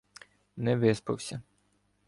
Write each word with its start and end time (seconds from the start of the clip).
—Не 0.57 0.73
виспався. 0.75 1.41